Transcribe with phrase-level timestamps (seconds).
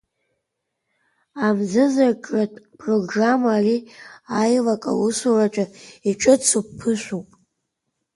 [1.45, 3.79] Амзызыркратә программа ари
[4.41, 5.65] Аилак аусураҿы
[6.09, 7.29] иҿыцу ԥышәоуп.